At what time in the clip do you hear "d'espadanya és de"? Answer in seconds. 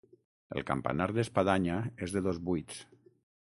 1.19-2.27